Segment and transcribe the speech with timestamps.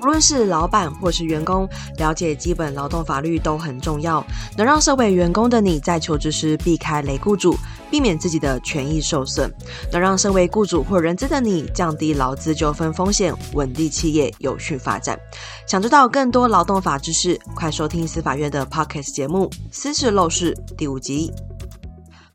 [0.00, 4.24] 无论是老板或是员工，了解基本劳动法律都很重要，
[4.56, 7.56] 能让身为员工的你在求职时避开雷雇主，
[7.90, 9.50] 避免自己的权益受损；
[9.92, 15.18] 能让身为雇主或人资的你降低劳资纠纷风险，稳定企业有序发展。
[15.66, 21.32] 想知道更多劳动法知识，快收听司法院的 Podcast 节目《私事 Law 室》第五集。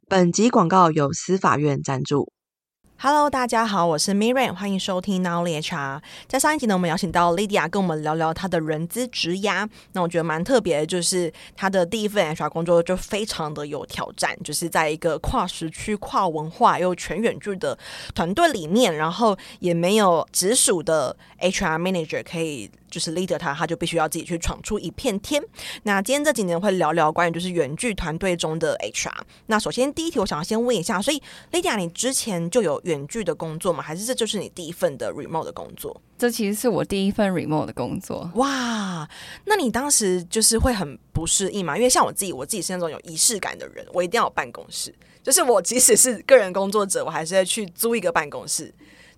[0.09, 2.31] 本集广告由司法院赞助。
[3.05, 6.01] Hello，大家好，我是 Mirren，欢迎收听 Nowly HR。
[6.25, 9.67] 在上一集呢，我们邀请到 Lydia 跟我们聊聊她的人资职涯。
[9.91, 17.77] 那我觉得蛮特别的，就是她的第一份 HR 工作就非常的有挑战，就是在一个跨时区、跨文化又全远距的
[18.15, 22.71] 团队里面，然后也没有直属的 HR Manager 可以。
[22.93, 25.43] 就是 leader 他，他就必须要自己去闯出一片天。
[25.81, 29.11] 那今天这几年会聊聊关于就是远距团队中的 HR。
[29.47, 31.19] 那首先第一题，我想要先问一下，所以
[31.51, 33.81] Lydia，你之前就有远距的工作吗？
[33.81, 35.99] 还是这就是你第一份的 remote 的工作？
[36.19, 38.29] 这其实是我第一份 remote 的工作。
[38.35, 39.09] 哇，
[39.45, 41.75] 那你当时就是会很不适应吗？
[41.75, 44.93] 因为像我自己，我自己是那种有仪式感的人，我一定要有办公室。
[45.23, 48.73] 就是我即使是个人工作者，我还是要去租一个办公室。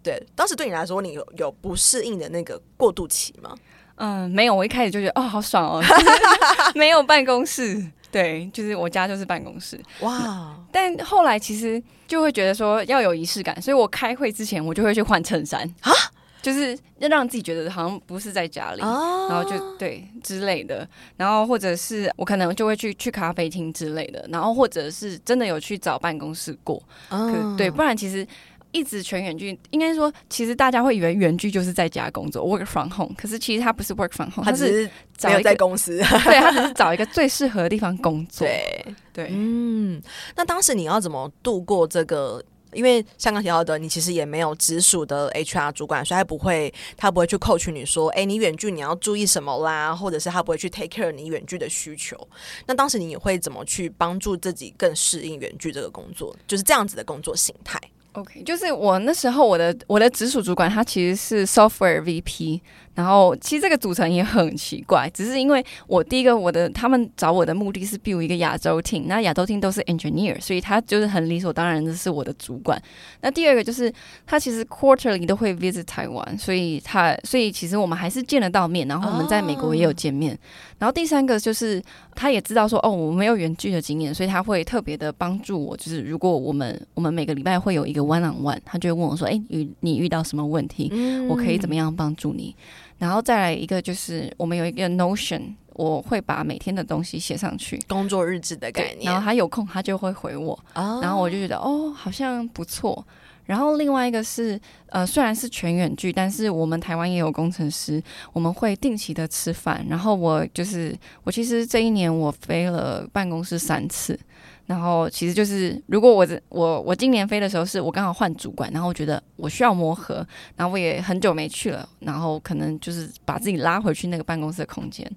[0.05, 3.55] 对，当时对你来说，你有有不适应的那个过渡期吗？
[3.95, 5.83] 嗯，没有，我一开始就觉得哦，好爽哦，
[6.75, 10.55] 没有办公室，对，就是我家就是办公室，哇！
[10.71, 15.91] 但后来其实就会觉得说要有仪式感，所以我开会之前我就会去换衬衫啊，
[16.43, 28.27] 就是要让自己觉得好像不是在家里，然后就对之类的，然后或者是我可能就会去去咖啡厅之类的，然后或者是真的有去找办公室过，可对，不然其实。
[28.75, 33.15] 一直全远距，应该说，其实大家会以为远距就是在家工作，work from home。
[33.17, 38.45] 可是其实他不是 work from home，他只是找一个在公司， 对，他只是找一个最适合的地方工作。
[38.45, 40.01] 对对，嗯。
[40.35, 42.43] 那当时你要怎么度过这个？
[42.73, 52.17] 因为像刚提到的，你其实也没有直属的 HR 主管，所以他不会，他不会去 coach 你说，哎，你远距你要注意什么啦，或者是他不会去 take care 你远距的需求。
[52.65, 56.35] 那当时你会怎么去帮助自己更适应远距这个工作？
[56.45, 57.79] 就是这样子的工作形态。
[58.15, 62.61] OK，就是我那时候我的我的直属主管他其实是 Software VP。
[62.95, 72.81] 然后其实这个组成也很奇怪，只是因为我第一个我的他们找我的目的是 build 一个亚洲 team，那亚洲 team 都是 engineer，所以他就是很理所当然的是我的主管。
[73.21, 73.93] 那第二个就是
[74.25, 80.37] 他其实 quarterly 都会 visit 台湾，所以他所以其实我们还是见得到面，然后我们在美国也有见面。
[80.79, 81.81] 然后第三个就是
[82.15, 90.89] 他也知道说哦我没有远距的经验，所以他会特别的帮助我，就是如果我们我们每个礼拜会有一个 one on one，他就会问我说哎你你遇到什么问题，
[91.27, 92.55] 我可以怎么样帮助你？
[92.97, 99.11] 然后再来一个，就是我们有一个 Notion，我会把每天的东西写上去，工作日志的概念。
[99.11, 100.57] 然后他有空，他就会回我。
[100.73, 101.03] Oh.
[101.03, 103.05] 然后我就觉得哦，好像不错。
[103.43, 108.01] 然后另外一个是，呃，虽然是全远距，但是我们台湾也有工程师，
[108.33, 109.85] 我们会定期的吃饭。
[109.87, 114.19] 然后我就是，我其实这一年我飞了办公室三次。
[114.67, 125.07] 然后其实就是，如果我我我今年飞的时候是我刚好换主管，然后我觉得我需要磨合，然后我也很久没去了，然后可能就是把自己拉回去那个办公室的空间，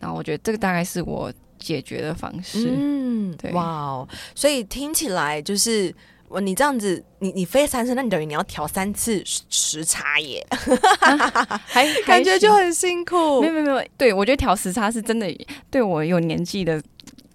[0.00, 2.68] 然后我觉得这个大概是我解决的方式。
[2.76, 5.94] 嗯，对，哇哦，所以听起来就是
[6.26, 10.44] 我你这样子，你你飞三次，那你等于你要调三次时差耶，
[11.02, 13.40] 啊、还 感觉就很辛苦。
[13.40, 15.32] 没有没有没有，对我觉得调时差是真的
[15.70, 16.82] 对我有年纪的。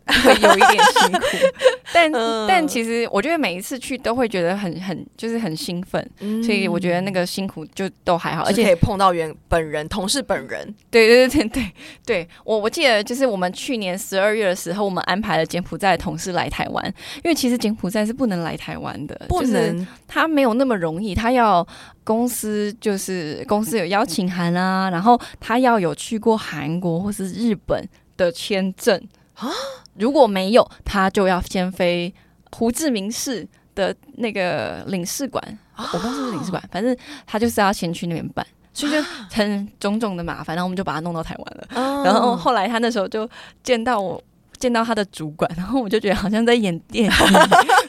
[0.05, 1.37] 会有一点辛苦，
[1.93, 10.73] 但、嗯、但其实我觉得每一次去都会觉得很很就是很兴奋，嗯、所以我觉得那个辛苦就都还好，而且可以碰到原本人同事本人。
[10.91, 11.73] 对对对对对，
[12.05, 16.85] 对我我记得就是我们去年十二月的时候，我们安排了柬埔寨的同事来台湾，
[17.23, 21.65] 因为其实柬埔寨是不能来台湾的，不能，他没有那么容易，他要
[22.03, 27.87] 公司就是公司有邀请函啊，然后他要有去过韩国或是日本
[28.17, 29.01] 的签证。
[29.35, 29.49] 啊，
[29.95, 32.13] 如果没有，他就要先飞
[32.51, 35.43] 胡志明市的那个领事馆，
[35.75, 36.95] 啊、我不知道是不是领事馆，反正
[37.25, 39.01] 他就是要先去那边办，所以就
[39.31, 41.81] 很种种的麻烦，然后我们就把他弄到台湾了。
[41.81, 43.29] 啊、然后后来他那时候就
[43.63, 44.21] 见到我。
[44.63, 47.11] 见到他的主管， 然后我就觉得好像在演 电影，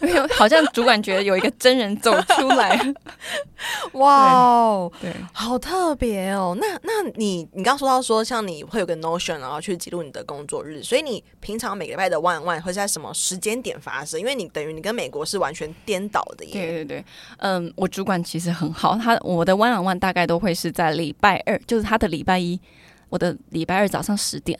[0.01, 2.77] 没有，好像主管觉得有一个真人走出来，
[3.95, 6.57] 哇，对，好特别哦。
[6.61, 14.19] 那那你你刚刚说到说，像你会有个 Notion，然后去记录你的工作日，所以你平常每个礼拜的 one one 会在什么时间点发生？
[14.19, 16.53] 因为你等于你跟美国是完全颠倒的耶。
[16.55, 17.05] 对对对，
[17.37, 22.59] 嗯，我主管其实很好，他我的 one on one 大概都会是在礼拜二，就是他的礼拜一，
[23.11, 24.59] 我的礼拜二早上十点。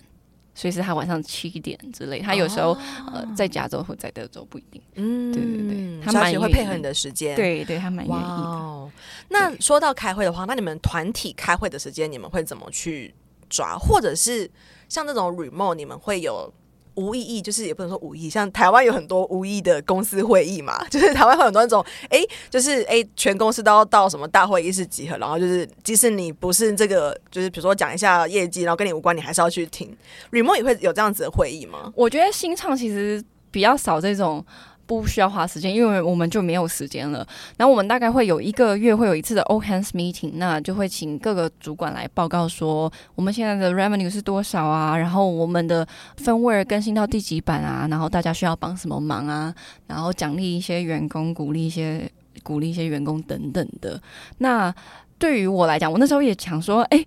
[0.55, 2.21] 所以是他晚上七点之类。
[2.21, 2.79] 他有时候、哦、
[3.13, 4.81] 呃在加州或在德州不一定。
[4.95, 7.35] 嗯，对对对，他蛮会配合你的时间。
[7.37, 8.27] 对对，他蛮愿意的。
[8.27, 8.91] Wow,
[9.29, 13.15] 那说到开会的话，那你们团体开会的时间，你们会怎么去
[13.49, 13.77] 抓？
[13.77, 14.51] 或者是
[14.89, 16.53] 像这种 remote，你们会有？
[16.95, 29.97] 无意义，就是也不能说无意义，像台湾有很多无意义的公司会议嘛， 就是台湾会很多那种，哎、就是哎、全公司都要到什么大会议室集合，然后就是即使你不是这个，就是比如说讲一下业绩，然后跟你无关，你还是要去听。
[30.31, 31.93] Remote 也会有这样子的会议吗？
[31.95, 34.45] 我觉得新创其实比较少这种。
[34.87, 37.27] 不需要花时间，因为我们就没有时间了。
[37.57, 45.87] 然后我们大概会有一个月会有一次的 all hands meeting，那就会请各个主管来报告说我们现在的 revenue 是多少啊，然后我们的
[46.23, 49.55] firmware 更新到第几版啊，然后大家需要帮什么忙啊，
[49.87, 52.11] 然后奖励一些员工，鼓励一些
[52.43, 54.01] 鼓励一些员工等等的。
[54.39, 54.75] 那
[55.19, 57.05] 对于我来讲，我那时候也想说，哎，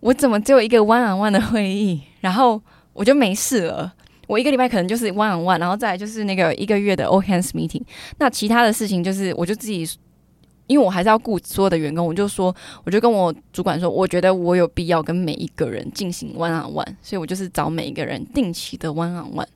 [0.00, 2.60] 我怎么只有一个 one on one 的会议，然后
[2.92, 3.92] 我就没事了。
[4.32, 7.82] 我一个礼拜可能就是 one on one，然后再来就是那个一个月的 all hands meeting。
[8.16, 9.86] 那其他的事情就是，我就自己，
[10.68, 19.46] 因为我还是要顾所有的员工，我就说，我就跟我主管说，我觉得我有必要跟每一个人进行 one on one，所以我就是找每一个人定期的 one on one。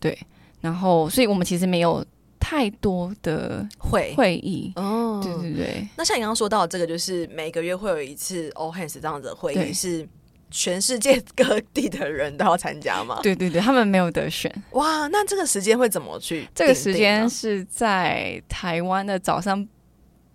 [0.00, 0.18] 对，
[0.62, 2.02] 然后，所以我们其实没有
[2.40, 4.72] 太多的会会议。
[4.76, 5.88] 哦，对对对。
[5.98, 10.08] 那像你刚刚说到这个，就是每个月会有一次 all hands 这样子的会议是。
[10.56, 13.18] 全世界各地的人都要参加吗？
[13.24, 14.48] 对对对，他们没有得选。
[14.70, 16.48] 哇，那这个时间会怎么去？
[16.54, 19.66] 这个时间是在台湾的早上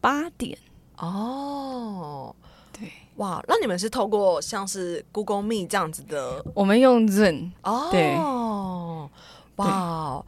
[0.02, 0.58] 八点。
[0.98, 2.36] 哦，
[2.74, 6.44] 对，哇，那你们是透过像是 Google Meet 这样子的？
[6.54, 7.52] 我们用 Zoom。
[7.64, 8.14] 哦，对，
[9.56, 10.22] 哇，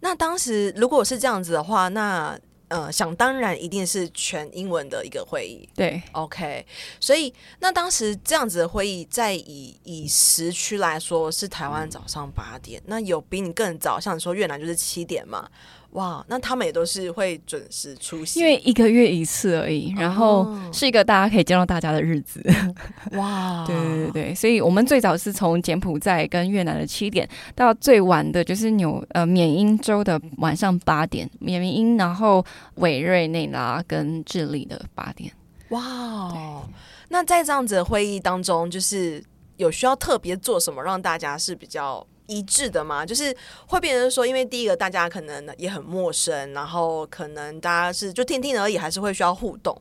[0.00, 2.38] 那当时如果是这样子的话，那。
[2.72, 6.64] 呃，想当然一定是全英文的一个会议，对，OK。
[6.98, 7.30] 所以
[7.60, 15.46] 那当时这样子的会议，在以以时区来说是台湾早上八点，嗯，那有比你更早，像你说越南就是七点嘛。
[15.92, 22.42] 哇，那他们也都是会准时出席，因为一个月一次而已，然后是一个大家可以见到大家的日子。
[23.12, 32.42] 哇， 对对对，所以我们最早是从柬埔寨跟越南的七点，到最晚的就是纽呃缅因州的晚上八点，缅因，然后
[32.76, 35.30] 委瑞内拉跟智利的八点。
[35.68, 36.62] 哇，
[37.10, 39.22] 那在这样子的会议当中，就是
[39.58, 42.06] 有需要特别做什么，让大家是比较。
[42.26, 43.04] 一致的吗？
[43.04, 43.34] 就是
[43.66, 49.76] 会变成说，因为第一个大家可能也很陌生，然后可能大家是就听听而已，还是会需要互动。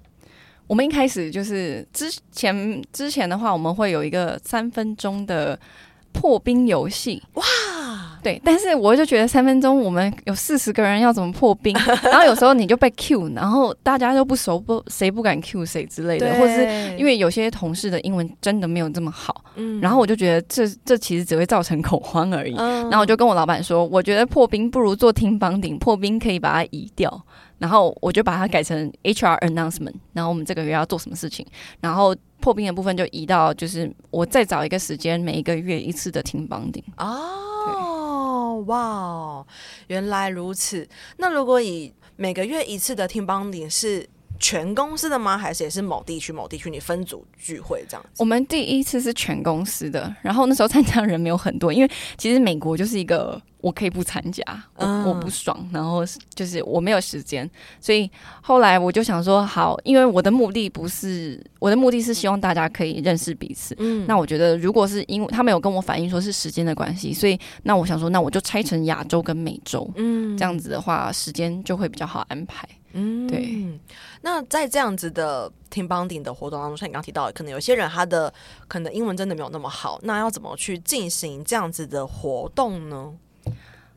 [0.67, 5.59] 我们一开始就是之前之前的话，我们会有一个三分钟的
[6.13, 7.21] 破冰游戏。
[7.33, 7.43] 哇！
[8.23, 11.75] 对，但是我就觉得三分钟我们有四十个人要怎么破冰？
[12.05, 22.53] 然后有时候你就被 Q，然后大家都不熟，不谁不敢 Q 谁之类的，或者是因为有些同事的英文真的没有这么好，嗯，然后我就觉得这这其实只会造成恐慌而已。
[22.59, 27.25] 嗯，然后我就跟我老板说，我觉得破冰不如做 team bonding，破冰可以把它移掉，
[27.61, 31.45] 然后我就把它改成 HR announcement，然后我们这个月要做什么事情，
[31.79, 36.83] 然后破冰的部分就移到就是我再找一个时间，每一个月一次的 team bonding。
[36.97, 38.63] 哦。
[38.65, 39.45] 哇，
[39.87, 40.87] 原来如此。
[41.17, 44.07] 那如果以每个月一次的 team bonding 是
[44.41, 45.37] 全公司的吗？
[45.37, 48.21] 还是也是某地区某地区你分组聚会这样子？
[48.21, 53.41] 我们第一次是全公司的，然后那时候参加的人没有很多，因为其实美国就是一个。
[53.61, 54.43] 我可以不参加，
[54.75, 56.03] 我，嗯，我不爽，然后
[56.33, 57.47] 就是我没有时间，
[57.79, 58.09] 所以
[58.41, 63.75] 后来我就想说，好，因为我的目的不是，我的目的是希望大家可以认识彼此。
[63.77, 72.67] 嗯，那我觉得如果是因为他们有跟我反映说是时间的关系，所以那我想说，那我就拆成亚洲跟美洲，嗯，这样子的话时间就会比较好安排。
[72.93, 73.67] 嗯，对。
[74.21, 78.33] 那在这样子的 team bonding 的活动当中，像你刚刚提到的，可能有些人他的
[78.67, 83.13] 可能英文真的没有那么好，那要怎么去进行这样子的活动呢？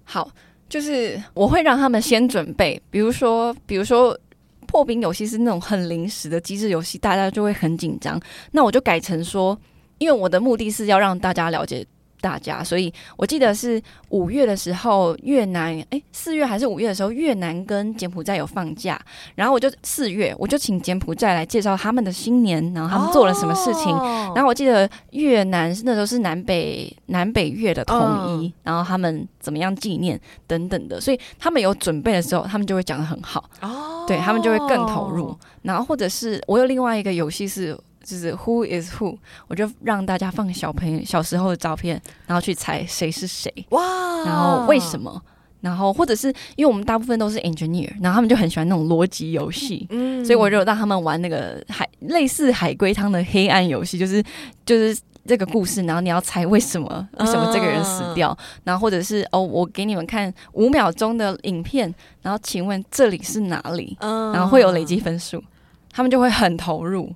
[0.04, 0.30] 好，
[0.68, 4.18] 就是我会让他们先准备，比如说，比如说
[4.66, 8.20] 破冰游戏是那种很临时的机制游戏，大家就会很紧张。
[8.52, 9.58] 那我就改成说，
[9.98, 11.86] 因为我的目的是要让大家了解。
[12.24, 13.78] 大家，所以我记得是
[14.08, 18.98] 五月的时候，越南诶，四月还是五月的时候，越南跟柬埔寨有放假，
[19.34, 23.92] 然后我就四月我就请柬埔寨来介绍他们的新年，然后他们做了什么事情。
[23.92, 27.98] 哦、然后我记得越南那时候是南北南北越的统
[28.40, 35.36] 一，嗯、然后他们怎么样纪念等等的，所以他们有准备的时候，他们就会讲的很好哦，对他们就会更投入。
[35.60, 37.78] 然后或者是我有另外一个游戏是。
[38.04, 39.16] 就是 Who is who？
[39.48, 43.52] 我就让大家放小朋友小时候的照片，然后去猜谁是谁。
[43.70, 43.82] 哇！
[44.24, 45.20] 然后为什么？
[45.60, 54.22] 然后或者是因为我们大部分都是 engineer，然后他们就很喜欢那种逻辑游戏，嗯，所以我就让他们玩那个海类似海龟汤的黑暗游戏，就是
[54.64, 54.96] 就是。
[55.26, 57.08] 这个故事，然后你要猜为什么？
[57.18, 58.36] 为什么这个人死掉？
[58.62, 63.96] 然后或者是哦，我给你们看五秒钟的影片，然后请问这里是哪里？
[64.00, 65.42] 然后会有累积分数，
[65.90, 67.10] 他们就会很投入。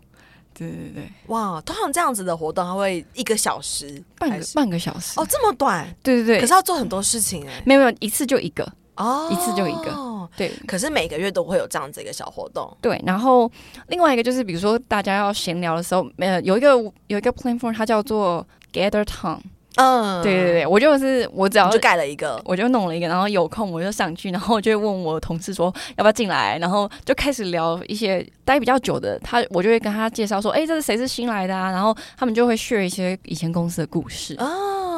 [0.59, 5.87] 对对对，哇，通常这样子的活动，它会一个小时，半个半个小时哦，这么短？
[6.03, 10.09] 对对对，可是要做很多事情哎，没有没有，一次就一个哦，一次就一个。
[10.37, 12.71] 对，可是每个月都会有这样子一个小活动。
[12.83, 13.51] 对，然后
[13.87, 16.69] 另外一个就是，比如说大家要闲聊的时候，呃，有一个
[17.07, 19.39] 有一个 platform，它叫做 Gather Town。
[19.77, 31.71] 嗯，对对对，我就是我只要就盖了一个，我就弄了一个，然后有空我就上去，然后就会问我同事说要不要进来，然后就开始聊一些待比较久的，他我就会跟他介绍说，哎，这是谁是新来的啊？
[31.71, 34.35] 然后他们就会 share 一些以前公司的故事。
[34.39, 34.47] 哦，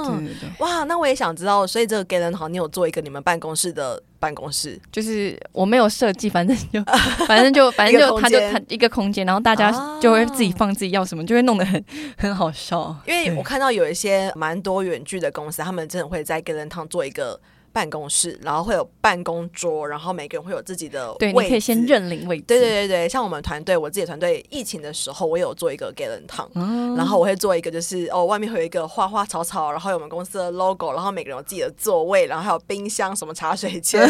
[0.05, 4.03] 对对对，哇，那我也想知道，所以这个 Gather Town，你有做一个你们办公室的。
[4.21, 6.85] 办公室就是我没有设计，反正就
[7.27, 11.83] 反正就反正就他就他一个空间，然后大家就会自己放自己要什么，就会弄得很
[12.19, 12.95] 很好笑。
[13.07, 17.41] 因为我看到有一些蛮多远距的公司，他们真的会在 Gather Town 做一个。
[17.73, 21.15] 办公室，然后会有办公桌，然后每个人会有自己的。
[21.19, 22.45] 对，你可以先认领位置。
[22.47, 34.01] 对对对对，像我们团队，我自己团队疫情的时候，我有做一个 Gather Town，嗯，然后我会做一个，就是哦，外面会有一个花花草草，然后有我们公司的 logo，然后每个人有自己的座位，然后还有冰箱，什么茶水间。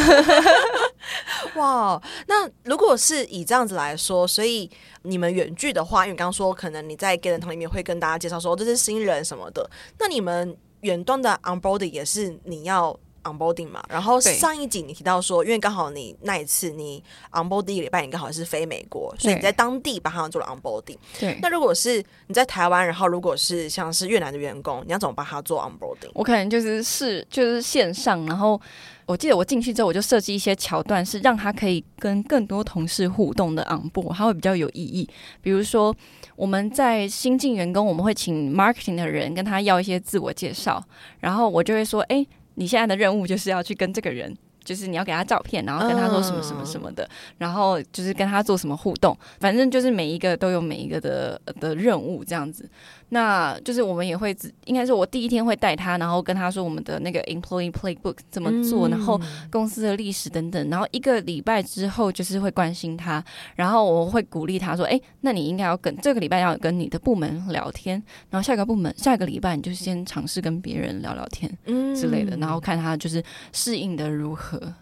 [1.57, 4.71] 哇，那如果是以这样子来说，所以
[5.02, 12.99] 你们远距的话，因为刚刚说可能你在 Gather Town 里面会跟大家介绍说这是新人什么的，那你们远端的 onboarding 也是你要。
[13.25, 20.97] Onboarding 嘛，然后上一集你提到说，因为刚好你那一次你 onboarding 第一个礼拜，你刚好是飞美国，所以你在当地帮他们做了 onboarding。
[21.19, 26.11] 对，那如果是你在台湾，然后如果是像是越南的员工，你要怎么帮他做 onboarding？
[26.15, 28.61] 我可能就是是就是线上，然后
[29.07, 35.09] 我记得我进去之后，我就设计一些桥段，是让他可以跟更多同事互动的 onboard，他会比较有意义。
[35.43, 35.95] 比如说
[36.37, 40.83] 我们在新进员工，我们会请 marketing 的人跟他要一些自我介绍，
[41.21, 42.27] 然后我就会说，哎。
[42.54, 52.69] 你现在的任务就是要去跟这个人，就是你要给他照片，然后跟他说什么什么什么的，然后就是跟他做什么互动，反正就是每一个都有每一个的的任务这样子。
[53.11, 60.71] 那就是我们也会，应该是我第一天会带他，然后跟他说我们的那个 employee playbook 怎么做，然后公司的历史等等。
[60.71, 63.23] 然后一个礼拜之后，就是会关心他，
[63.55, 71.50] 然后我会鼓励他说：“哎，那你应该要跟这个礼拜要跟你的部门聊天，然后下个部门下个礼拜你就先尝试跟别人聊聊天，
[71.95, 74.75] 之类的，然后看他就是适应的如何。”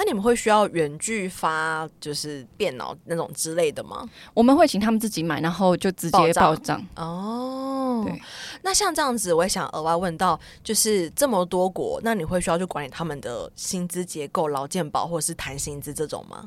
[0.00, 4.08] 对，那你们会需要远距发就是电脑那种之类的吗？
[4.32, 6.82] 我们会请他们自己买，然后就直接报账。
[6.96, 8.20] 哦，对。
[8.62, 16.44] 那像这样子，我也想额外问到，就是这么多国，那你会需要去管理他们的薪资结构、劳健保或者是谈薪资这种吗？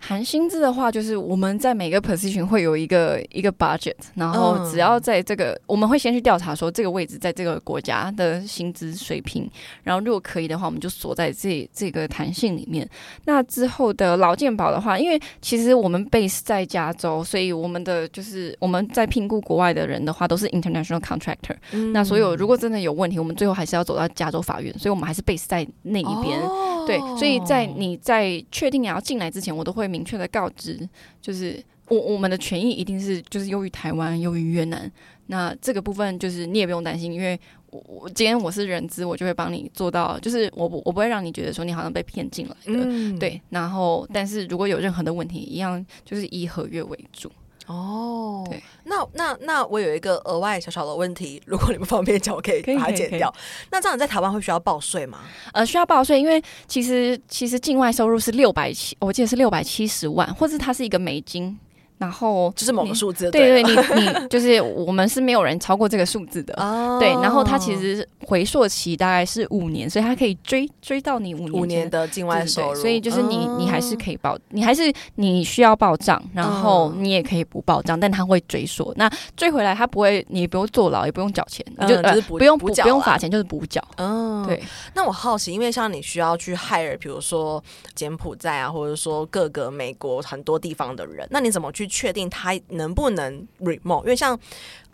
[0.00, 9.50] 谈薪资的话，就是我们在每个 position 会有一个一个 budget，然后只要在这个，嗯、我们会先去调查说这个位置在这个国家的薪资水平，
[9.82, 12.88] 然后如果可以的话，我们就锁在这这个弹性里面。
[13.24, 21.56] 那之后的劳健保的话，因为其实我们 base 在加州，所以我们的就是我们在聘雇国外的人的话，都是 international contractor。
[21.72, 26.38] 嗯、那所有如果真的有问题，我们最后还是要走到加州法院，所以我们还是 base 在那一边。
[26.40, 29.86] 哦、对，所以在你在确定你要进来之前，我都会。
[29.86, 30.76] 明确的告知，
[31.22, 34.90] 就是我我们的权益一定是就是优于台湾，优于越南。
[35.28, 37.38] 那这个部分就是你也不用担心，因为
[37.70, 43.40] 我我今天我是人资，我就会帮你做到，就是我我不会让你觉得说你好像被骗进来的，嗯、对。
[43.48, 47.30] 然后，但是如果有任何的问题，一样就是以合约为主。
[47.66, 53.32] 哦，对，那那那我有一个额外小小的问题，如果你不方便讲，我可以把它剪掉。
[53.70, 55.20] 那这样你在台湾会需要报税吗？
[55.52, 61.58] 呃，需要报税，因为其实其实境外收入是六百七，我记得是六百七十万，或者它是一个美金。
[61.98, 66.54] 然后就是某个数字，对对，你你 就是我们是没有人超过这个数字的，
[67.00, 67.08] 对。
[67.22, 78.92] 然后它其实回溯期大概是五年，所以它可以追追到你五年五年的境外收入，所以就是你你还是可以报，你还是你需要报账，然后你也可以不报账，但它会追溯。
[78.96, 81.96] 那追回来它不会，你不用坐牢，也不用缴钱，你就
[82.28, 83.82] 不用不不用罚钱，就是补缴。
[83.96, 84.62] 嗯，对。
[84.92, 87.62] 那我好奇，因为像你需要去 hire，比如说
[87.94, 91.85] 柬埔寨啊，或者说各个美国很多地方的人，那你怎么去？
[91.86, 94.02] 确定他能不能 remote？
[94.02, 94.38] 因为像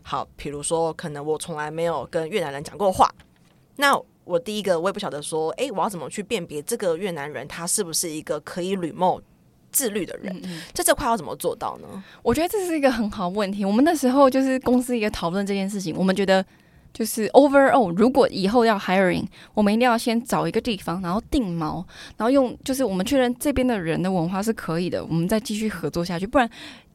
[0.02, 3.08] 好，比如说，可能我从来没有跟越南人讲过话，
[3.76, 9.22] 那我第一个我也不晓得说，哎，我要怎么去辨别这个越南人他是不是一个可以 remote
[9.70, 10.40] 自律的人？
[10.44, 12.04] 嗯、在这块要怎么做到呢？
[12.22, 13.64] 我觉得这是一个很好问题。
[13.64, 16.44] 我们那时候就是公司一个讨论这件事情，我们觉得
[16.92, 21.84] 就是 overall，如果以后要 hiring，我们一定要先找一个地方，然后定锚，
[22.16, 26.26] 然后用就是我们确认这边的人的文化是可以的，我们再继续合作下去。
[26.26, 26.48] 不然，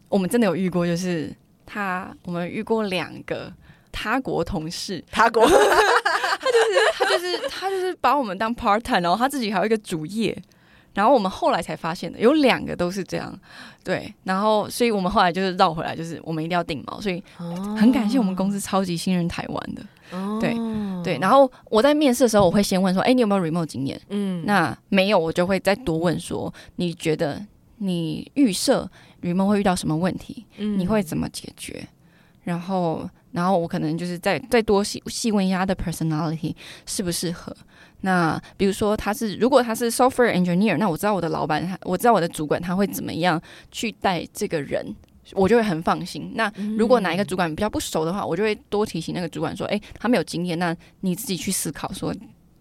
[0.09, 1.33] 我们真的有遇过，就是
[1.65, 3.51] 他，我们遇过两个
[3.91, 10.37] 他国同事，他国， 他就是他就是他就是把我们当 part time，然后他自己还有一个主业。
[10.97, 13.39] 然后我们后来才发现的，有两个都是这样，
[13.83, 14.11] 对。
[14.23, 16.99] 然后，所以我们后来就是绕回来，就是我们一定要定锚。
[16.99, 17.23] 所以
[17.77, 20.55] 很感谢我们公司超级信任台湾的，哦、对
[21.03, 21.19] 对。
[21.19, 27.39] 然后我在面试的时候，我会先问说：“哎，你有没有 remote 经验？”嗯，那没有，我就会再多问说：“你觉得
[27.77, 28.89] 你预设
[29.21, 30.47] remote 会遇到什么问题？
[30.57, 31.87] 嗯、你会怎么解决？”
[32.47, 37.53] 然后，然后我可能就是再再多细细问一下他的 personality 适不适合。
[38.01, 44.95] 那比如说他是，如果他是 software engineer，那我知道我的老板，他我知道我的主管他会怎么样去带这个人，
[45.33, 46.31] 我就会很放心。
[46.35, 52.13] 那如果哪一个主管比较不熟的话，我就会多提醒那个主管说：“哎，他没有经验，那你自己去思考说，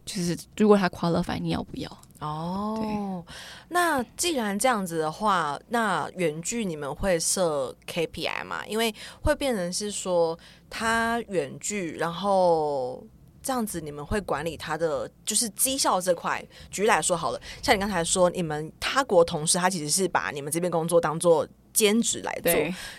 [0.05, 1.89] 就是如果他 qualify，你要不要？”
[2.21, 3.25] 哦，
[3.69, 8.65] 那既然这样子的话，那远距你们会设 KPI 吗？
[8.67, 10.39] 因为会变成是说
[10.71, 13.05] 他远距，然后。
[13.43, 16.45] 这样子你们会管理他的就是绩效这块。
[16.69, 21.47] 举例来说好了，像你刚才说，你们他国同事他其实是把你们这边工作当做
[21.77, 22.53] 兼职来做。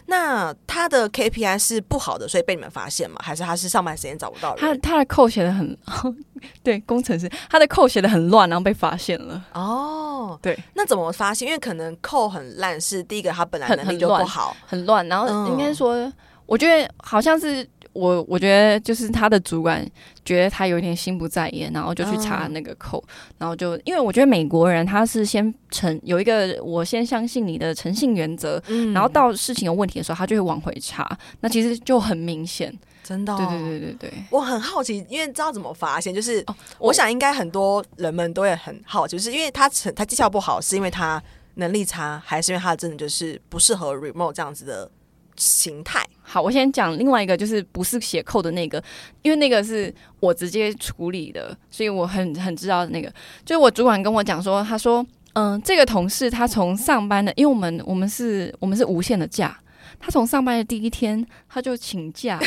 [0.06, 3.18] 那他的 KPI 是不好的，所以被你们发现吗？
[3.24, 4.62] 还是他是上班时间找不到人？
[4.62, 5.76] 他他的扣写的很，
[6.62, 9.44] 对，工程师他的扣写的很乱，然后被发现了。
[9.54, 11.48] 哦，对，那怎么发现？
[11.48, 15.06] 因为可能扣很烂，是第一个他本来能力就不好，很乱。
[15.08, 16.14] 然后应该说，嗯、
[16.46, 17.68] 我觉得好像是。
[17.98, 19.84] 我我觉得就是他的主管
[20.24, 32.72] 觉得他有点心不在焉，然后就去查那个扣，嗯、然后就因为我觉得美国人他是先诚有一个我先相信你的诚信原则，嗯、然后到事情有问题的时候，他就会往回查，那其实就很明显，
[33.04, 34.14] 真的、哦，对对对对对。
[34.30, 41.22] 我很好奇，因为知道怎么发现，就是、哦、我，我想应该很多人们都会很好奇，就是因为他成他绩效不好，是因为他
[41.56, 44.92] 能力差，还是因为他真的就是不适合 remote 这样子的？
[45.38, 48.84] 形态好，我先讲另外一个，就是不是写扣的那个，
[49.22, 53.08] 因为那个是我直接处理的，所以我很很知道的那个。
[53.46, 59.58] 就是我主管跟我讲说，他说，嗯，这个同事他从上班的，因为我们我们是我们是无限的假，
[60.00, 62.40] 他从上班的第一天他就请假，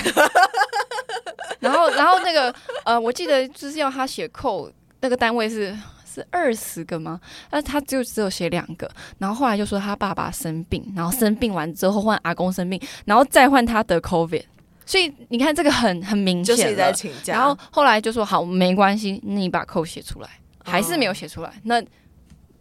[1.60, 2.54] 然后然后那个
[2.84, 5.74] 呃，我记得就是要他写扣，那个单位是。
[6.12, 7.20] 是二十个吗？
[7.50, 14.44] 那他就只有写两个，然后后来就说他爸爸生病，然后生病完之后换阿公生病，然后再换他得 COVID，
[14.84, 17.34] 所以你看这个很很明显，就是在请假。
[17.34, 20.28] 然后后来就说好，没关系，你把扣写出来，
[20.64, 21.50] 还是没有写出来。
[21.50, 21.82] 哦、那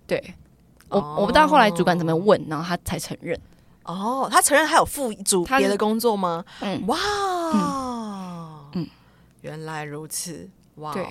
[0.06, 0.34] 对
[0.90, 3.40] 我我不知道后来主管怎么问，然后他才承认。
[3.84, 6.46] 哦，他承认他有副主别的工作吗？
[6.60, 6.98] 嗯，哇，
[7.54, 8.88] 嗯，嗯
[9.42, 11.04] 原来如此，哇，对。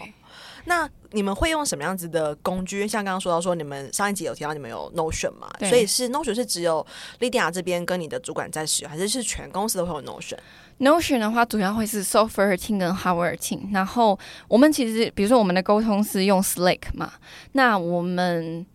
[0.68, 2.87] 那你们会用什么样子的工具？
[2.87, 5.48] 像刚刚说到说，你们上一集有提到你们有 Notion 嘛？
[5.59, 6.87] 对所以是 Notion 是只有
[7.18, 13.72] Lydia 这边跟你的主管在使用，还是是全公司都会有 Notion？Notion 的话，主要会是 Software Team 跟 Hardware Team。
[13.72, 17.14] 然后我们其实，比如说我们的沟通是用 Slack 嘛，
[17.52, 18.66] 那我们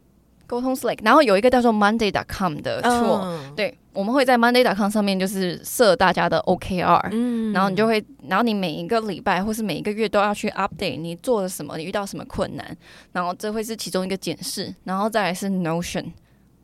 [0.53, 3.75] 沟通 Slack，然后有一个叫做 Monday.com 的 tool，、嗯、对。
[3.91, 12.75] 我们会在 Monday.com 上面就是设大家的 OKR，嗯，然后你就会，然后你每一个礼拜或是每一个月都要去 update 你做了什么，你遇到什么困难，
[13.11, 16.11] 然后这会是其中一个检视，然后再来是 Notion，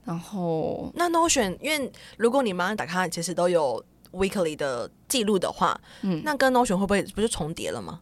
[0.06, 8.00] 然后那 Notion，因为如果你 Monday.com 其实都有 weekly 的记录的话，嗯，那跟 Notion 会不会不是重叠了吗？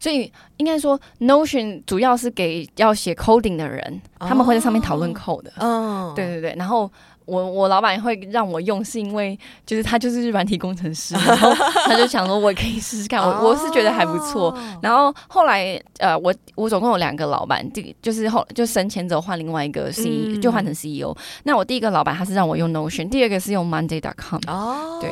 [0.00, 6.90] 所以应该说 Notion 主要是给要写 coding 的人，哦、他们会在上面讨论 code 的，嗯，对对对，然后。
[7.26, 11.52] 我我老板会让我用，是因为就是他就是软体工程师，然后
[11.84, 14.52] 他就想说我可以试试看，我 我是觉得还不错。
[14.82, 21.16] 然后后来呃，我我总共有两个老板，第就是后就升迁之后换另外一个 C、嗯、就换成 CEO。
[21.44, 24.40] 那我第一个老板他是让我用 Notion，第二个是用 Monday.com。
[24.48, 25.08] 哦，对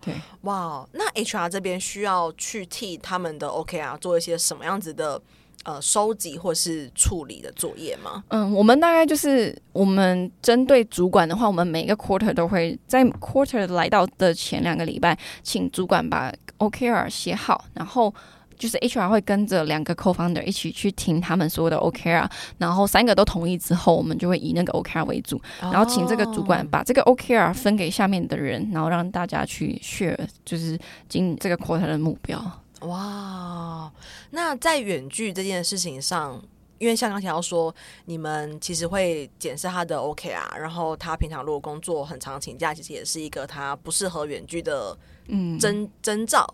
[0.00, 5.20] 对，哇，那 HR 这边需要去替他们的 OKR 做一些什么样子的？
[5.64, 8.22] 呃，收集或是处理的作业吗？
[8.28, 18.14] 嗯，我们大概就是我们针对主管的话，我们每一个 quarter 都会在 quarter 来到的前两个礼拜，请主管把 OKR 写好，然后
[18.58, 32.38] 就是 HR 会跟着两个 co-founder 一起去听他们所有的 OKR，然后三个都同意之后，我们就会以那个 OKR 为主，然后请这个主管把这个 OKR 分给下面的人，然后让大家去 share，就是进这个 quarter 的目标。
[32.80, 33.90] 哇，
[34.30, 36.40] 那在远距这件事情上，
[36.78, 46.46] 因为像刚才要说，你们其实会检视他的 OK 啊，然后他平常如果工作很长请假，其实也是一个他不适合远距的嗯征征兆。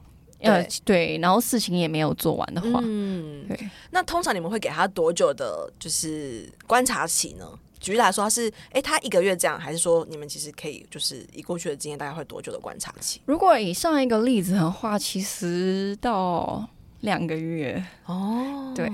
[0.45, 3.59] 呃，对，然后事情也没有做完的话，嗯，对。
[3.91, 7.47] 那通常你们会给他多久的，就是观察期呢？
[7.81, 13.21] 举例来说，他是哎，他一个月这样，还是说你们其实可以就是以过去的经验，大概会多久的观察期？
[13.27, 16.67] 如果以上一个例子的话，其实到
[17.01, 18.91] 两个月哦，对。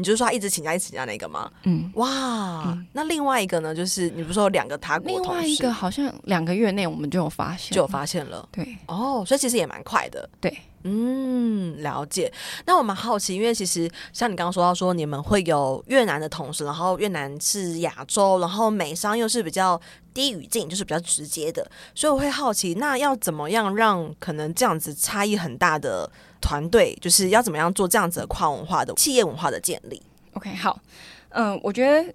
[0.00, 1.50] 你就是说他一直请假，一直请假那个吗？
[1.64, 3.74] 嗯，哇，嗯，那另外一个呢？
[3.74, 8.48] 就是你不是说有两个他国同事，另外一个好像两个月内我们就有发现，就有发现了。
[8.50, 10.28] 对，哦，所以其实也蛮快的。
[10.40, 12.32] 对，嗯，了解。
[12.64, 19.80] 那我蛮好奇，因为其实像你刚刚说到说你们会有越南的同事，然后越南是亚洲，然后美商又是比较
[20.14, 30.80] 低语境，就是比较直接的，所以我会好奇，那要怎么样让可能这样子差异很大的团队，就是要怎么样做这样子的跨文化的企业文化的建立？OK，好，
[31.30, 32.12] 嗯，我觉得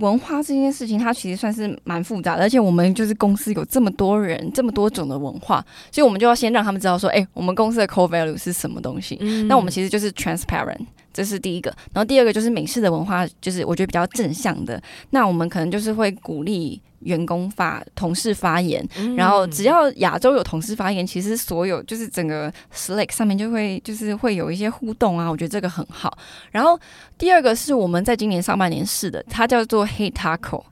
[0.00, 9.16] 文化这件事情它其实算是蛮复杂的，而且我们就是公司有这么多人，这么多种的文化，所以我们就要先让他们知道说，哎、欸，我们公司的 core value 是什么东西。
[9.20, 11.70] 嗯、那我们其实就是 transparent，这是第一个。
[11.92, 14.82] 然后第二个就是美式的文化，就是我觉得比较正向的。
[15.10, 16.80] 那我们可能就是会鼓励。
[17.04, 26.18] 员工发同事发言，嗯、然后只要亚洲有同事发言，其实所有就是整个 Slack 上面就会就是会有一些互动啊，我觉得这个很好。
[26.50, 26.78] 然后
[27.16, 30.64] 第二个是我们在今年上半年试的，它叫做 Hey Taco，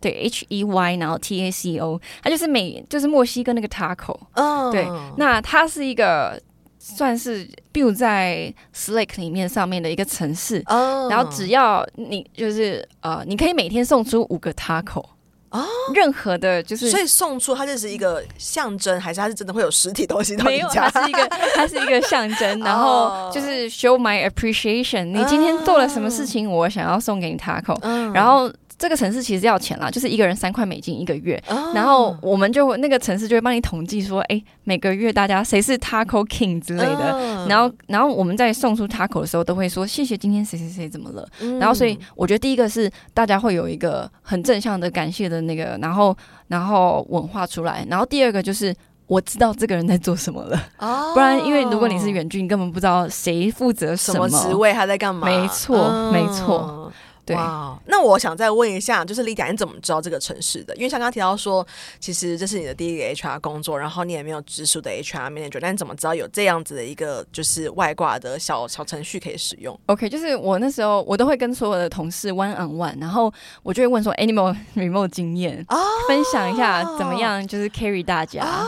[0.00, 6.40] 对，H E Y，然后 T A C O，它就是美就是墨西哥那个 Taco，嗯，对，那它是一个。
[6.82, 11.12] 算是 build 在 Slack 里面上面的一个城市，oh.
[11.12, 15.04] 然后只要你就是呃，你可以每天送出五个 taco
[15.50, 15.68] 啊，oh.
[15.94, 20.64] 任何的就是，所以送出它就是一个象征，还是它是真的会有实体东西到你家？
[20.64, 28.16] 没有，它是一个 它是一个象征，然后就是 show my appreciation，你今天做了什么事情，我想要送给你 taco，、oh.
[28.16, 28.50] 然后。
[28.80, 31.76] 这个城市其实要钱啦，就是一个人三块美金一个月，oh.
[31.76, 37.50] 然后我们就那个城市就会帮你统计说，哎，每个月大家谁是 Taco King 之类的，oh.
[37.50, 46.16] 然后然后我们在送出 Taco 的时候都会说谢谢今天谁谁谁怎么了，嗯、然后所以我觉得第一个是大家会有一个很正向的感谢的那个，然后
[46.48, 48.74] 然后文化出来，然后第二个就是
[49.06, 51.12] 我知道这个人在做什么了，oh.
[51.12, 56.10] 不然因为如果你是远距，你根本不知道谁负责什么，职位，他在干嘛，没错，oh.
[56.10, 56.90] 没错。
[57.28, 60.74] 哇，wow, 那我想再问一下，就是 Lydia，你怎么知道这个城市的？
[60.76, 61.66] 因为像刚刚提到说，
[62.00, 75.64] 其实这是你的第一个 HR 工作，然后你也没有直属的 HR manager，但你怎么知道有这样子的一个就是外挂的小小程序可以使用？OK，就是我那时候我都会跟所有的同事 one on one，然后我就会问说，哎，你有没有 remote 经验？
[75.68, 75.78] 哦，
[76.08, 78.42] 分享一下怎么样，就是 carry 大家。
[78.42, 78.66] 哦，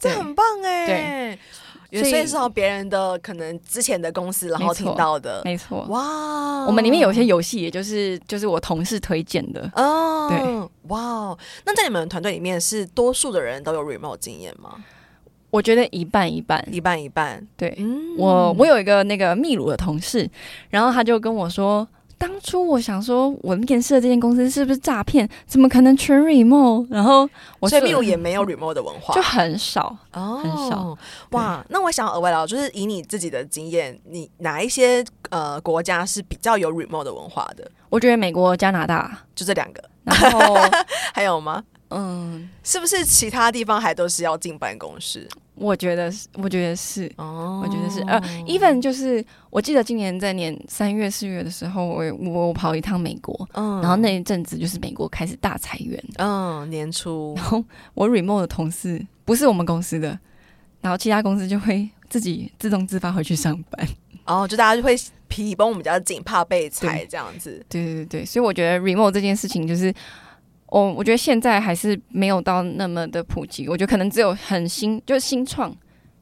[0.00, 1.38] 这很棒哎，对。
[2.02, 5.84] 所以是从别人的可能之前的公司，然后听到的，没错。
[5.88, 10.28] 哇，我们里面有些游戏，也就是就是我同事推荐的哦。
[10.28, 10.38] 对，
[10.88, 14.76] 哇，那在你们团队里面，是多数的人都有 remote 经验吗？
[15.50, 17.46] 我觉得一半一半，一半一半。
[17.56, 20.28] 对，嗯、我我有一个那个秘鲁的同事，
[20.70, 21.86] 然后他就跟我说。
[22.26, 25.28] 当初我想说，我面试的这间公司是不是诈骗？
[25.46, 26.86] 怎么可能全 remote？
[26.90, 27.28] 然后
[27.60, 30.96] 我所以 Miu 也没有 remote 的文化，就很少哦，很少。
[31.32, 37.70] 哇，那我想额外聊，就是以你自己的经验，你哪一些呃国家是比较有 remote 的文化的？
[37.90, 40.56] 我觉得美国、加拿大就这两个，然后
[41.12, 41.62] 还有吗？
[41.90, 45.28] 嗯，是不是其他地方还都是要进办公室？
[45.54, 57.62] 我觉得是，我觉得是，哦，我觉得是，呃，even 就是，我记得今年在年三月四月的时候，我我跑一趟美国，嗯，然后那一阵子就是美国开始大裁员，嗯，年初，然后
[57.94, 60.18] 我 remote 的同事不是我们公司的，
[60.80, 63.88] 然后其他公司就会自己自动自发回去上班，
[64.24, 64.96] 哦，就大家就会
[65.28, 69.94] 皮绷比较紧，怕被裁这样子，对对对对，所以我觉得 remote 这件事情就是。
[70.74, 75.72] 我我觉得现在还是没有到那么的普及，我觉得可能只有很新，就是新创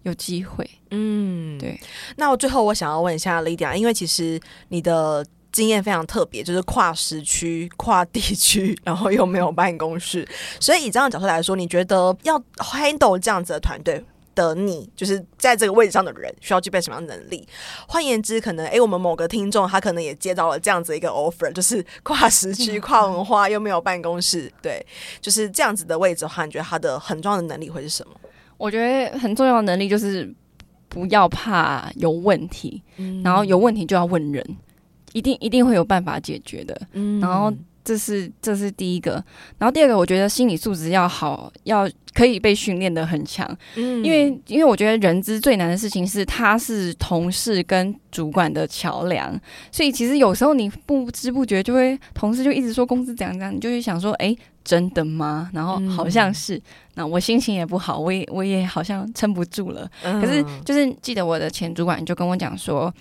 [0.02, 0.68] 有机会。
[0.90, 1.80] 嗯，对。
[2.16, 4.38] 那我最后我想要问一下 Lydia，因为其实
[4.68, 10.28] 你的经验非常特别，就是跨时区、跨地区，然后又没有办公室，
[10.60, 14.04] 所以以这样的角度来说，你觉得要 handle 这样子的团队？
[14.34, 17.46] 的你就是在这个位置上的人，需要具备什么样的能力？
[17.86, 24.84] 换言之，可能哎，我们某个听众他可能也接到了这样子一个 offer，就是跨时区、跨文化又没有办公室，对，
[25.20, 28.14] 就是这样子的位置的话，你觉得他的很重要的能力会是什么？
[28.56, 30.32] 我觉得很重要的能力就是
[30.88, 34.56] 不要怕有问题，嗯、然后有问题就要问人，
[35.12, 36.80] 一定一定会有办法解决的。
[36.92, 37.52] 嗯，然后
[37.84, 39.12] 这是这是第一个，
[39.58, 43.44] 然后第二个，我觉得心理素质要好，要可以被训练的很强。
[43.74, 49.36] 嗯，因为因为我觉得人资最难的事情是，他是同事跟主管的桥梁，
[49.72, 55.50] 所以其实有时候你不知不觉就会同事就一直说工资怎样怎样，你就会想说，哎，真的吗？
[55.52, 56.62] 然后好像是，嗯、
[56.94, 59.90] 那我心情也不好，我也我也好像撑不住了。
[60.04, 62.94] 嗯、可是就是记得我的前主管就跟我讲说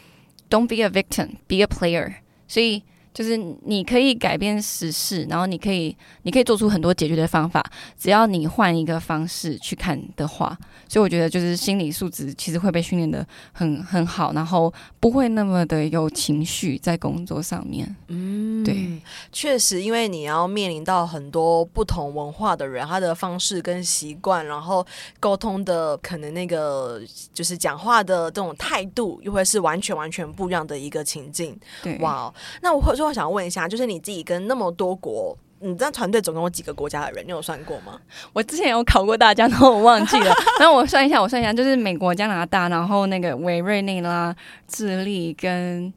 [0.50, 2.13] ，Don't be a victim, be a player。
[2.48, 2.82] 所以。
[3.13, 7.63] 就是你可以改变时事，然后你可以，你可以做出很多解决的方法，
[7.97, 10.58] 只要你换一个方式去看的话。
[10.88, 17.95] 所以我觉得，就是心理素质其实会被训练的很很好，然后不会那么的有情绪在工作上面。
[18.10, 24.86] 嗯，对，确实，因为你要面临到很多不同文化的人，他的方式跟习惯，然后
[25.17, 27.02] 沟通的可能那个
[27.34, 31.58] 就是讲话的这种态度，又会是完全完全不一样的一个情境。
[31.82, 35.38] 对，哇，wow，那我说我想问一下，就是你自己跟那么多国。
[35.64, 37.24] 你知道团队总共有几个国家的人？
[37.24, 38.02] 你有算过吗？
[38.34, 40.34] 我之前有考过大家， 然后我忘记了。
[40.60, 44.36] 然后我算一下，我算一下，就是美国、加拿大，然后那个委瑞内拉、
[44.68, 45.94] 智利跟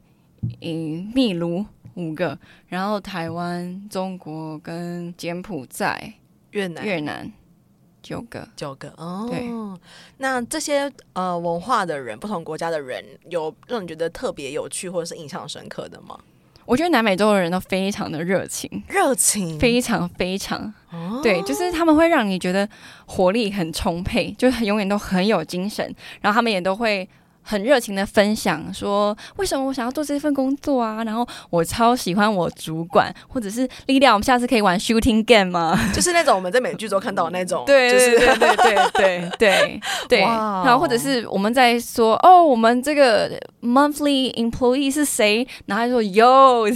[0.61, 1.65] 嗯秘鲁
[1.95, 2.37] 五个，
[2.67, 6.13] 然后台湾、中国跟柬埔寨、
[6.51, 7.33] 越南、越南
[8.03, 9.27] 九个，九个哦。
[9.31, 9.49] 对，
[10.17, 16.19] 那这些呃文化的人，不同国家的人，有让你觉得特别有趣或者是印象深刻的吗？
[16.65, 19.57] 我觉得南美洲的人都非常的热情，热情？
[19.59, 22.67] 非常非常，哦、对，就是他们会让你觉得
[23.05, 27.07] 活力很充沛，就是永远都很有精神，然后他们也都会。
[27.47, 31.03] 很热情的分享说，为什么我想要做这份工作啊？
[31.03, 35.79] 然后我超喜欢我主管，或者是 Lydia，我们下次可以玩 shooting game 吗？
[35.93, 40.21] 就是那种我们在美剧中看到的那种，对，就是对对对对对对。
[40.25, 45.47] 然后或者是我们在说哦，我们这个 monthly employee 是谁？
[45.67, 46.67] 然后他说 Yo，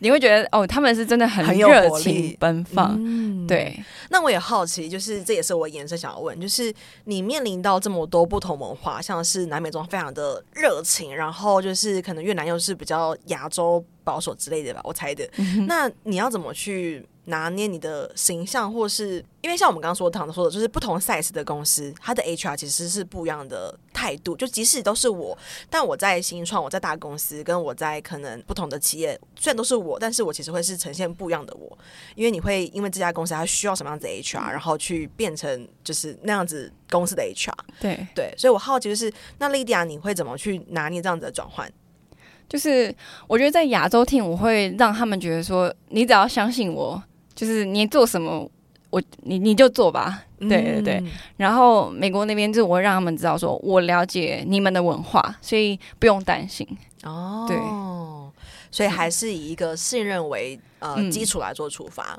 [0.00, 2.94] 你会觉得哦，他们是真的很热情奔放。
[2.98, 6.70] 嗯、对，那我也好奇，就是这也是我延伸想要问，就是
[7.04, 9.69] 你面临到这么多不同文化，像是南美。
[9.70, 15.24] 种非常的热情，然后就是可能越南又是比较亚洲保守之类的吧，我猜的。
[15.36, 24.34] 嗯、那你要怎么去拿捏你的形象，或是因为像我们刚刚说的，说的就是不同 size 的公司，它的 HR 其实是不一样的态度。
[24.34, 31.78] 就即使都是我，但我在新创，我在大公司，跟我在可能不同的企业，虽然都是我，但是我其实会是呈现不一样的我。
[32.16, 37.52] 因为你会因为这家公司它需要什么样子的 HR，然后去变成就是那样子公司的 HR。
[37.78, 41.70] 对对，所以我好奇就是，那莉迪亚你会怎么去拿捏这样子的转换？
[42.50, 42.94] 就是
[43.26, 47.02] 我觉得在亚洲 team，我会让他们觉得说，你只要相信我。
[47.32, 48.46] 就是你做什么，
[48.90, 50.94] 我你你就做吧，对对对。
[50.96, 51.08] 嗯、
[51.38, 56.66] 然后美国那边就是我会让他们知道，说我了解你们的文化，所以不用担心。
[57.04, 57.56] 哦，对，
[58.70, 62.18] 所以还是以一个信任为呃、嗯、基础来做出发。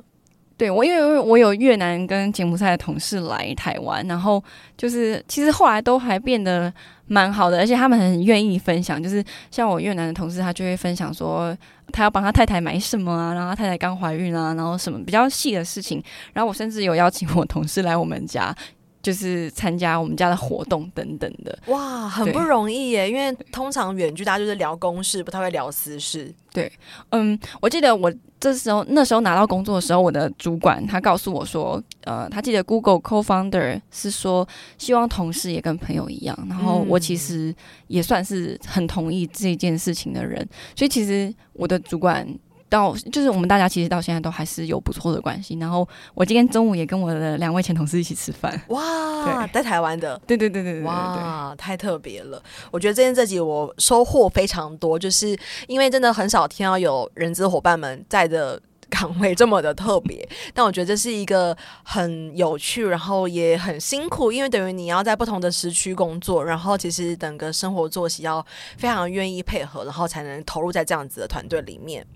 [0.58, 4.44] 对我，因为我有越南跟柬埔寨的同事来台湾，然后
[4.76, 6.74] 就是其实后来都还变得
[7.12, 9.02] 蛮好的，而且他们很愿意分享。
[9.04, 9.21] 就是
[9.52, 11.56] 像我越南的同事，他就会分享说
[11.91, 16.02] 他要帮他太太买什么啊，然后他太太刚怀孕啊，然后什么比较细的事情。
[16.32, 18.56] 然后我甚至有邀请我同事来我们家。
[19.02, 23.10] 就是参加我们家的活动等等的，哇，很不容易耶！
[23.10, 26.34] 因为通常远距大家就是聊公事，不太会聊私事。
[26.54, 26.72] 对，
[27.10, 37.56] 嗯，我记得我这时候那时候拿到工作的时候，我的主管他告诉我说，呃，他记得 Google Co-founder 是说希望同事也跟朋友一样，然后我其实
[37.88, 42.28] 也算是很同意这件事情的人，所以其实我的主管。
[42.72, 45.58] 到就是我们大家其实到现在都还是有不错的关系。
[45.60, 48.60] 然后我今天中午也跟我的两位前同事一起吃饭。
[48.70, 52.42] 哇，在台湾的，对对对对对，哇，太特别了。
[52.72, 58.58] 我觉得今天这集我收获非常多，就是因为真的很少听到有人资伙伴们在的
[58.90, 60.26] 岗位这么的特别。
[60.54, 68.46] 但我觉得这是一个很有趣，然后也很辛苦，因为等于你要在不同的时区工作，然后其实整个生活作息要
[68.78, 72.08] 非常愿意配合，然后才能投入在这样子的团队里面。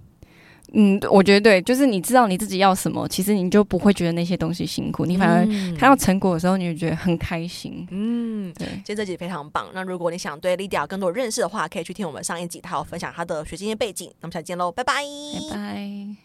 [0.78, 5.46] 嗯，我觉得对，就是你知道你自己要什么，其实你就不会觉得那些东西辛苦，你反而
[5.78, 7.88] 看到成果的时候，你就觉得很开心。
[7.92, 9.68] 嗯，对，今天这集非常棒。
[9.74, 14.12] 那如果你想对 Lydia 更多认识的话，可以去听我们上一集，他有分享他的学经验背景。
[14.20, 15.02] 那么下期见喽，拜拜，
[15.50, 16.16] 拜拜。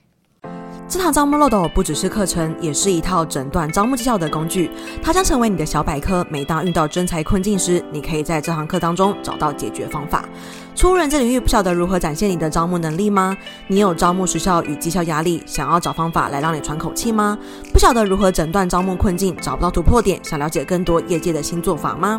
[0.88, 4.68] 这堂招募漏斗不只是课程，也是一套诊断招募绩效的工具。
[5.00, 6.26] 它将成为你的小百科。
[6.28, 10.28] 每当遇到真才困境时，你可以在这堂课当中找到解决方法。
[10.80, 13.36] 初入人这领域，不晓得如何展现你的招募能力吗？
[13.66, 17.36] 你有招募时效与绩效压力，想要找方法来让你喘口气吗？
[17.70, 22.18] 不晓得如何诊断招募困境，找不到突破点，想了解更多业界的新做法吗？